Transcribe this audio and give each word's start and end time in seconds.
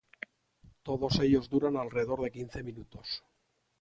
Todos 0.81 1.19
ellos 1.19 1.47
duran 1.47 1.77
alrededor 1.77 2.21
de 2.23 2.31
quince 2.31 2.63
minutos. 2.63 3.23